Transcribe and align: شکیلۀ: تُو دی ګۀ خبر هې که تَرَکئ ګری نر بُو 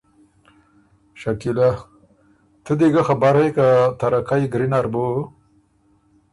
شکیلۀ: 1.21 1.69
تُو 2.63 2.71
دی 2.79 2.87
ګۀ 2.93 3.01
خبر 3.07 3.35
هې 3.41 3.47
که 3.55 3.67
تَرَکئ 3.99 4.43
ګری 4.51 4.67
نر 4.71 4.85
بُو 4.93 5.07